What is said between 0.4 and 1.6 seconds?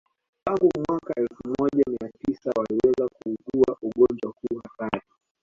Tangu mwaka elfu